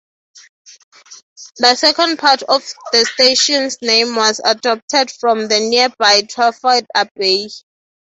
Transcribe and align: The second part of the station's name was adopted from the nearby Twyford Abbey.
The 1.59 1.75
second 1.75 2.17
part 2.17 2.41
of 2.41 2.63
the 2.91 3.05
station's 3.05 3.77
name 3.83 4.15
was 4.15 4.41
adopted 4.43 5.11
from 5.11 5.47
the 5.47 5.59
nearby 5.59 6.23
Twyford 6.23 6.87
Abbey. 6.95 7.49